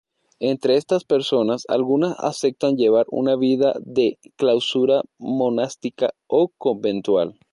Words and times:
Entre 0.51 0.75
estas 0.77 1.03
personas, 1.03 1.65
algunas 1.67 2.15
aceptan 2.17 2.75
llevar 2.75 3.05
una 3.11 3.35
vida 3.35 3.75
de 3.81 4.17
clausura 4.35 5.03
monástica 5.19 6.09
o 6.25 6.47
conventual. 6.57 7.35